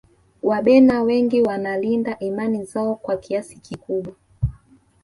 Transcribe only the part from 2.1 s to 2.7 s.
imani